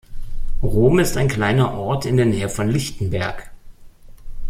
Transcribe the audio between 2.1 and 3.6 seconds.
der Nähe von Lichtenberg.